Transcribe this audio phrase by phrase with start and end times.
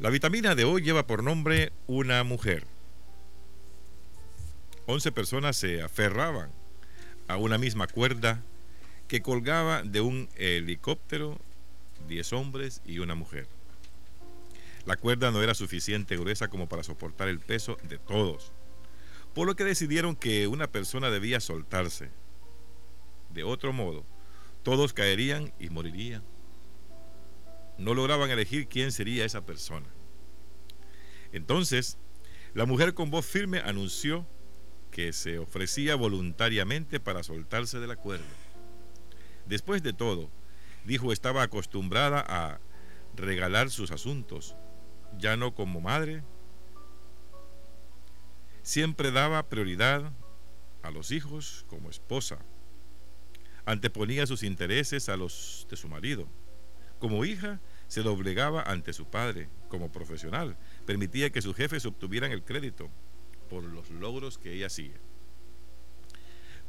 [0.00, 2.66] La vitamina de hoy lleva por nombre una mujer.
[4.86, 6.50] Once personas se aferraban
[7.28, 8.42] a una misma cuerda
[9.06, 11.38] que colgaba de un helicóptero,
[12.08, 13.46] diez hombres y una mujer.
[14.84, 18.52] La cuerda no era suficiente gruesa como para soportar el peso de todos,
[19.32, 22.10] por lo que decidieron que una persona debía soltarse.
[23.32, 24.04] De otro modo,
[24.64, 26.24] todos caerían y morirían.
[27.78, 29.86] No lograban elegir quién sería esa persona.
[31.32, 31.98] Entonces,
[32.54, 34.26] la mujer con voz firme anunció
[34.92, 38.24] que se ofrecía voluntariamente para soltarse de la cuerda.
[39.44, 40.30] Después de todo,
[40.84, 42.60] dijo estaba acostumbrada a
[43.16, 44.54] regalar sus asuntos,
[45.18, 46.22] ya no como madre.
[48.62, 50.12] Siempre daba prioridad
[50.82, 52.38] a los hijos como esposa.
[53.66, 56.28] Anteponía sus intereses a los de su marido.
[57.04, 59.50] Como hija, se doblegaba ante su padre.
[59.68, 62.88] Como profesional, permitía que sus jefes obtuvieran el crédito
[63.50, 64.94] por los logros que ella hacía.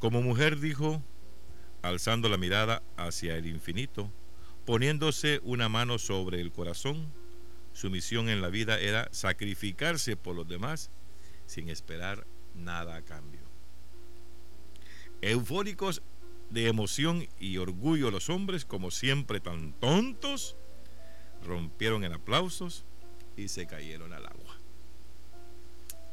[0.00, 1.00] Como mujer dijo,
[1.82, 4.10] alzando la mirada hacia el infinito,
[4.66, 7.12] poniéndose una mano sobre el corazón,
[7.72, 10.90] su misión en la vida era sacrificarse por los demás
[11.46, 13.42] sin esperar nada a cambio.
[15.22, 16.02] Eufóricos
[16.50, 20.56] de emoción y orgullo los hombres, como siempre tan tontos,
[21.44, 22.84] rompieron en aplausos
[23.36, 24.58] y se cayeron al agua.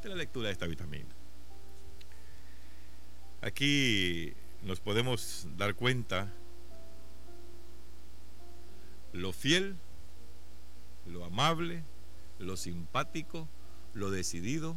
[0.02, 1.14] De la lectura de esta vitamina.
[3.42, 6.32] Aquí nos podemos dar cuenta
[9.14, 9.76] lo fiel,
[11.06, 11.84] lo amable,
[12.40, 13.48] lo simpático,
[13.94, 14.76] lo decidido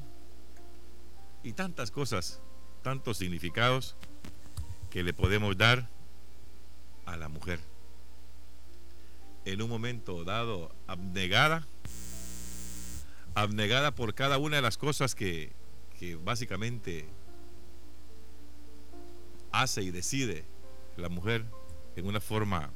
[1.43, 2.41] y tantas cosas,
[2.83, 3.97] tantos significados
[4.95, 5.89] que le podemos dar
[7.05, 7.59] a la mujer.
[9.45, 11.67] En un momento dado, abnegada,
[13.35, 15.51] abnegada por cada una de las cosas que,
[15.99, 17.09] que básicamente
[19.51, 20.45] hace y decide
[20.97, 21.45] la mujer
[21.97, 22.71] en una forma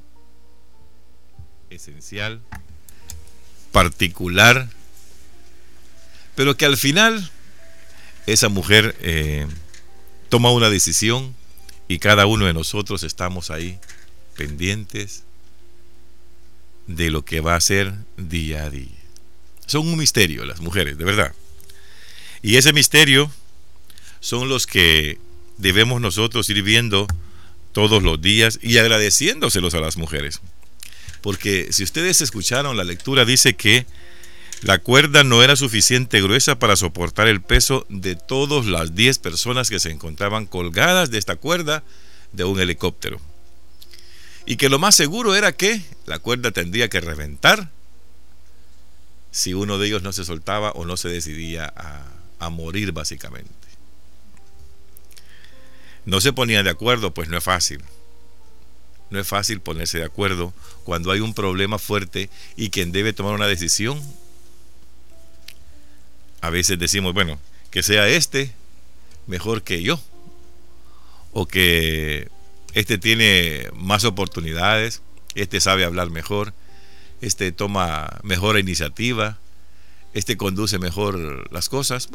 [1.69, 2.41] esencial,
[3.71, 4.67] particular,
[6.35, 7.31] pero que al final
[8.25, 9.47] esa mujer eh,
[10.27, 11.39] toma una decisión
[11.89, 13.77] y cada uno de nosotros estamos ahí
[14.37, 15.23] pendientes
[16.87, 18.87] de lo que va a ser día a día.
[19.65, 21.33] Son un misterio las mujeres, de verdad.
[22.43, 23.31] Y ese misterio
[24.19, 25.17] son los que
[25.57, 27.07] debemos nosotros ir viendo
[27.73, 30.41] todos los días y agradeciéndoselos a las mujeres.
[31.21, 33.87] Porque si ustedes escucharon la lectura, dice que
[34.61, 39.69] la cuerda no era suficiente gruesa para soportar el peso de todas las 10 personas
[39.69, 41.83] que se encontraban colgadas de esta cuerda
[42.33, 43.21] de un helicóptero.
[44.45, 47.71] Y que lo más seguro era que la cuerda tendría que reventar
[49.31, 52.05] si uno de ellos no se soltaba o no se decidía a,
[52.39, 53.53] a morir básicamente.
[56.05, 57.83] No se ponían de acuerdo, pues no es fácil.
[59.09, 60.53] No es fácil ponerse de acuerdo
[60.83, 64.01] cuando hay un problema fuerte y quien debe tomar una decisión.
[66.41, 67.39] A veces decimos, bueno,
[67.71, 68.53] que sea este
[69.27, 69.99] mejor que yo.
[71.31, 72.27] O que
[72.73, 75.01] este tiene más oportunidades,
[75.35, 76.53] este sabe hablar mejor,
[77.21, 79.37] este toma mejor iniciativa,
[80.13, 82.09] este conduce mejor las cosas.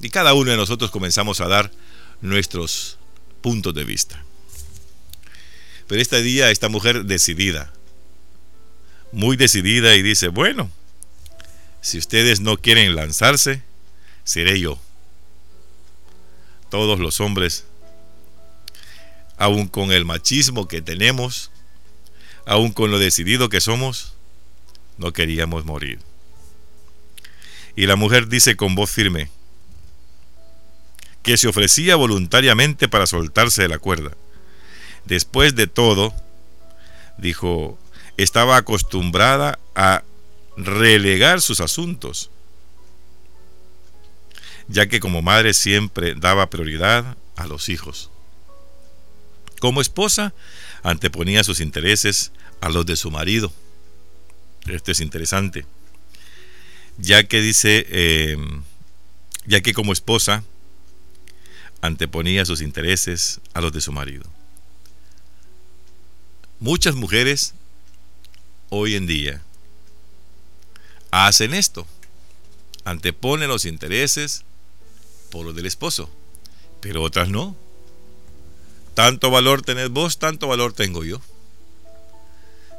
[0.00, 1.72] Y cada uno de nosotros comenzamos a dar
[2.20, 2.98] nuestros
[3.40, 4.24] puntos de vista.
[5.88, 7.72] Pero este día esta mujer decidida,
[9.10, 10.70] muy decidida y dice, bueno,
[11.80, 13.62] si ustedes no quieren lanzarse,
[14.30, 14.78] seré yo.
[16.70, 17.64] Todos los hombres,
[19.36, 21.50] aun con el machismo que tenemos,
[22.46, 24.14] aun con lo decidido que somos,
[24.98, 25.98] no queríamos morir.
[27.74, 29.32] Y la mujer dice con voz firme,
[31.24, 34.12] que se ofrecía voluntariamente para soltarse de la cuerda.
[35.06, 36.14] Después de todo,
[37.18, 37.80] dijo,
[38.16, 40.04] estaba acostumbrada a
[40.56, 42.30] relegar sus asuntos,
[44.70, 48.10] ya que como madre siempre daba prioridad a los hijos.
[49.58, 50.32] Como esposa,
[50.82, 53.52] anteponía sus intereses a los de su marido.
[54.66, 55.66] Esto es interesante,
[56.98, 58.36] ya que dice, eh,
[59.44, 60.44] ya que como esposa
[61.80, 64.24] anteponía sus intereses a los de su marido.
[66.60, 67.54] Muchas mujeres
[68.68, 69.42] hoy en día
[71.10, 71.86] hacen esto,
[72.84, 74.44] anteponen los intereses
[75.30, 76.10] por los del esposo,
[76.80, 77.56] pero otras no.
[78.94, 81.20] Tanto valor tenés vos, tanto valor tengo yo.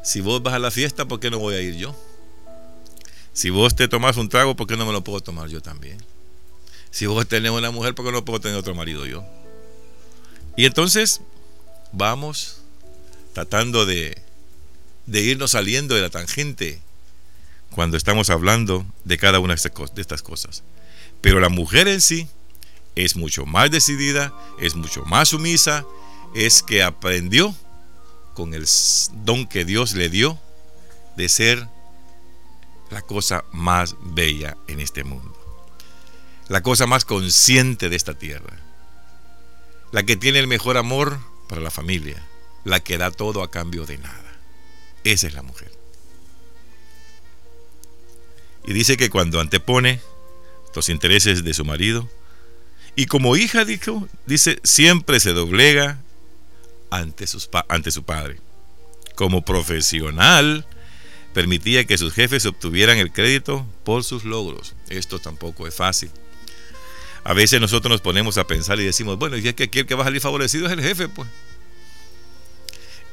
[0.04, 1.96] Si vos vas a la fiesta, ¿por qué no voy a ir yo?
[3.34, 5.98] Si vos te tomás un trago, ¿por qué no me lo puedo tomar yo también?
[6.90, 9.24] Si vos tenés una mujer, ¿por qué no puedo tener otro marido yo?
[10.58, 11.22] Y entonces
[11.94, 12.62] vamos
[13.34, 14.22] tratando de,
[15.06, 16.82] de irnos saliendo de la tangente
[17.72, 20.64] cuando estamos hablando de cada una de estas cosas.
[21.22, 22.28] Pero la mujer en sí
[22.96, 25.86] es mucho más decidida, es mucho más sumisa,
[26.36, 27.56] es que aprendió
[28.34, 28.66] con el
[29.24, 30.40] don que Dios le dio
[31.18, 31.68] de ser
[32.90, 35.36] la cosa más bella en este mundo,
[36.48, 38.60] la cosa más consciente de esta tierra,
[39.92, 42.26] la que tiene el mejor amor para la familia,
[42.64, 44.40] la que da todo a cambio de nada.
[45.04, 45.72] Esa es la mujer.
[48.66, 50.02] Y dice que cuando antepone
[50.76, 52.08] los intereses de su marido,
[52.96, 56.02] y como hija, dijo, dice, siempre se doblega
[56.90, 58.40] ante, sus, ante su padre.
[59.16, 60.66] Como profesional,
[61.34, 64.76] permitía que sus jefes obtuvieran el crédito por sus logros.
[64.90, 66.12] Esto tampoco es fácil.
[67.24, 69.86] A veces nosotros nos ponemos a pensar y decimos, bueno, y es que aquí el
[69.86, 71.30] que va a salir favorecido es el jefe, pues.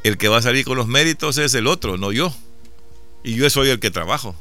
[0.03, 2.35] El que va a salir con los méritos es el otro, no yo.
[3.23, 4.35] Y yo soy el que trabajo.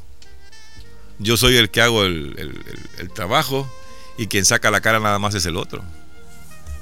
[1.18, 2.64] Yo soy el que hago el,
[2.98, 3.70] el trabajo
[4.18, 5.82] y quien saca la cara nada más es el otro.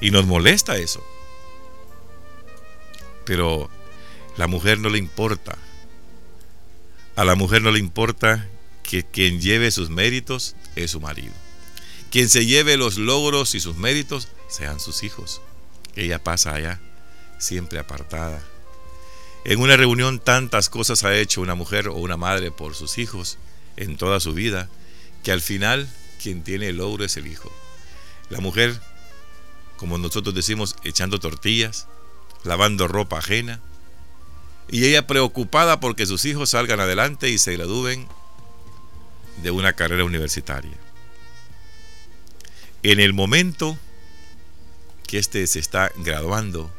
[0.00, 1.06] Y nos molesta eso.
[3.24, 3.70] Pero
[4.36, 5.56] la mujer no le importa.
[7.14, 8.48] A la mujer no le importa
[8.82, 11.32] que quien lleve sus méritos es su marido.
[12.10, 15.42] Quien se lleve los logros y sus méritos sean sus hijos.
[15.94, 16.80] Ella pasa allá,
[17.38, 18.42] siempre apartada.
[19.44, 23.38] En una reunión tantas cosas ha hecho una mujer o una madre por sus hijos
[23.76, 24.68] en toda su vida,
[25.22, 25.88] que al final
[26.22, 27.52] quien tiene el logro es el hijo.
[28.28, 28.78] La mujer,
[29.76, 31.86] como nosotros decimos, echando tortillas,
[32.44, 33.60] lavando ropa ajena,
[34.68, 38.08] y ella preocupada porque sus hijos salgan adelante y se gradúen
[39.42, 40.76] de una carrera universitaria.
[42.82, 43.78] En el momento
[45.06, 46.70] que éste se está graduando,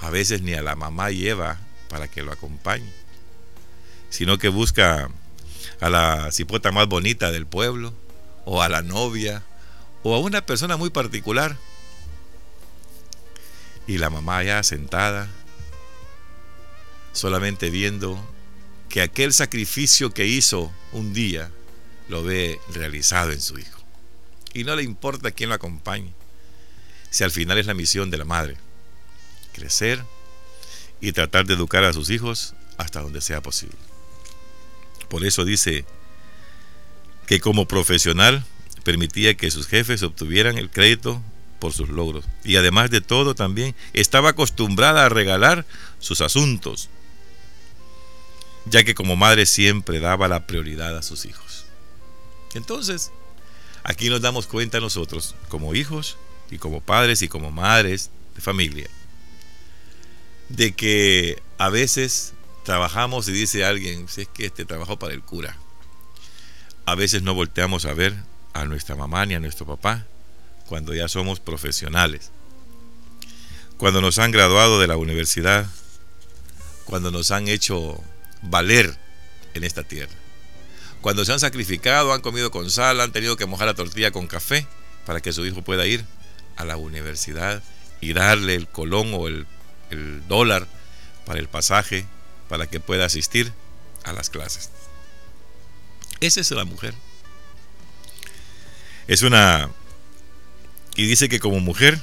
[0.00, 1.58] a veces ni a la mamá lleva
[1.88, 2.92] para que lo acompañe,
[4.10, 5.10] sino que busca
[5.80, 7.94] a la cipota más bonita del pueblo,
[8.44, 9.42] o a la novia,
[10.02, 11.56] o a una persona muy particular.
[13.86, 15.28] Y la mamá ya sentada,
[17.12, 18.18] solamente viendo
[18.88, 21.50] que aquel sacrificio que hizo un día
[22.08, 23.80] lo ve realizado en su hijo.
[24.52, 26.12] Y no le importa quién lo acompañe,
[27.10, 28.56] si al final es la misión de la madre,
[29.52, 30.04] crecer
[31.00, 33.76] y tratar de educar a sus hijos hasta donde sea posible.
[35.14, 35.84] Por eso dice
[37.28, 38.44] que como profesional
[38.82, 41.22] permitía que sus jefes obtuvieran el crédito
[41.60, 42.24] por sus logros.
[42.42, 45.66] Y además de todo también estaba acostumbrada a regalar
[46.00, 46.90] sus asuntos,
[48.66, 51.64] ya que como madre siempre daba la prioridad a sus hijos.
[52.54, 53.12] Entonces,
[53.84, 56.16] aquí nos damos cuenta nosotros, como hijos
[56.50, 58.90] y como padres y como madres de familia,
[60.48, 62.34] de que a veces
[62.64, 65.56] trabajamos y dice alguien, si es que este trabajo para el cura.
[66.86, 68.14] A veces no volteamos a ver
[68.52, 70.06] a nuestra mamá ni a nuestro papá
[70.66, 72.30] cuando ya somos profesionales.
[73.76, 75.66] Cuando nos han graduado de la universidad,
[76.84, 78.02] cuando nos han hecho
[78.42, 78.96] valer
[79.54, 80.12] en esta tierra.
[81.00, 84.26] Cuando se han sacrificado, han comido con sal, han tenido que mojar la tortilla con
[84.26, 84.66] café
[85.04, 86.04] para que su hijo pueda ir
[86.56, 87.62] a la universidad
[88.00, 89.46] y darle el colón o el,
[89.90, 90.66] el dólar
[91.26, 92.06] para el pasaje
[92.48, 93.52] para que pueda asistir
[94.04, 94.70] a las clases.
[96.20, 96.94] Esa es la mujer.
[99.06, 99.70] Es una...
[100.96, 102.00] Y dice que como mujer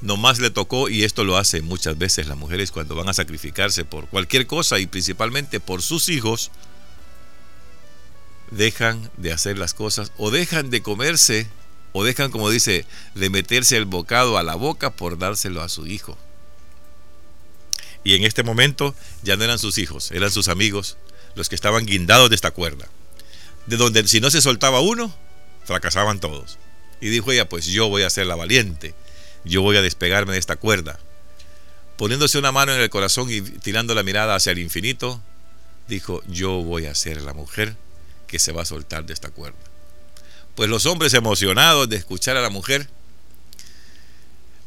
[0.00, 3.84] nomás le tocó, y esto lo hace muchas veces las mujeres cuando van a sacrificarse
[3.84, 6.50] por cualquier cosa y principalmente por sus hijos,
[8.50, 11.48] dejan de hacer las cosas o dejan de comerse
[11.92, 12.84] o dejan, como dice,
[13.14, 16.18] de meterse el bocado a la boca por dárselo a su hijo.
[18.04, 20.98] Y en este momento ya no eran sus hijos, eran sus amigos
[21.34, 22.88] los que estaban guindados de esta cuerda.
[23.66, 25.14] De donde si no se soltaba uno,
[25.64, 26.58] fracasaban todos.
[27.00, 28.94] Y dijo ella, pues yo voy a ser la valiente
[29.44, 30.98] yo voy a despegarme de esta cuerda.
[31.96, 35.22] Poniéndose una mano en el corazón y tirando la mirada hacia el infinito,
[35.86, 37.76] dijo, yo voy a ser la mujer
[38.26, 39.58] que se va a soltar de esta cuerda.
[40.56, 42.88] Pues los hombres emocionados de escuchar a la mujer,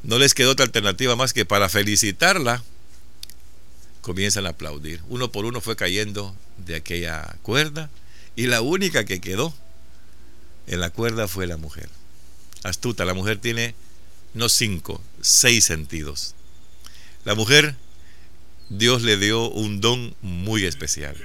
[0.04, 2.64] no les quedó otra alternativa más que para felicitarla,
[4.08, 5.02] comienzan a aplaudir.
[5.10, 6.34] Uno por uno fue cayendo
[6.66, 7.90] de aquella cuerda
[8.38, 9.54] y la única que quedó
[10.66, 11.90] en la cuerda fue la mujer.
[12.64, 13.76] Astuta, la mujer tiene
[14.34, 16.36] no cinco, seis sentidos.
[17.26, 17.76] La mujer,
[18.70, 21.18] Dios le dio un don muy especial.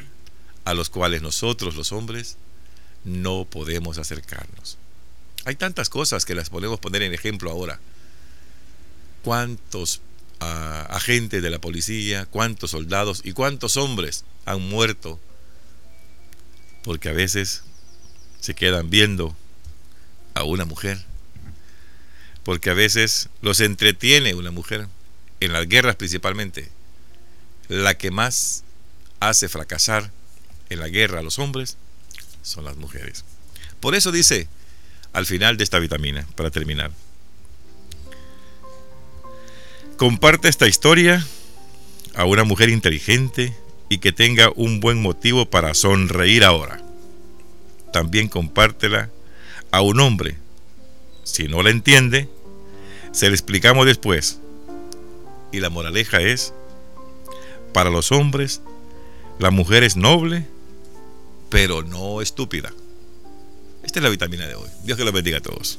[0.64, 2.36] a los cuales nosotros los hombres
[3.04, 4.78] no podemos acercarnos.
[5.44, 7.80] Hay tantas cosas que las podemos poner en ejemplo ahora.
[9.24, 10.00] ¿Cuántos
[10.42, 15.20] agentes de la policía, cuántos soldados y cuántos hombres han muerto?
[16.82, 17.62] Porque a veces
[18.40, 19.37] se quedan viendo
[20.34, 20.99] a una mujer.
[22.44, 24.88] Porque a veces los entretiene una mujer,
[25.40, 26.68] en las guerras principalmente.
[27.68, 28.64] La que más
[29.20, 30.11] hace fracasar
[30.70, 31.76] en la guerra a los hombres
[32.42, 33.25] son las mujeres.
[33.80, 34.49] Por eso dice
[35.12, 36.90] al final de esta vitamina, para terminar.
[40.02, 41.25] Comparte esta historia
[42.16, 43.56] a una mujer inteligente
[43.88, 46.82] y que tenga un buen motivo para sonreír ahora.
[47.92, 49.11] También compártela
[49.71, 50.38] a un hombre.
[51.23, 52.28] Si no la entiende,
[53.12, 54.40] se le explicamos después.
[55.52, 56.52] Y la moraleja es,
[57.73, 58.61] para los hombres,
[59.38, 60.49] la mujer es noble,
[61.49, 62.73] pero no estúpida.
[63.85, 64.68] Esta es la vitamina de hoy.
[64.82, 65.78] Dios que los bendiga a todos.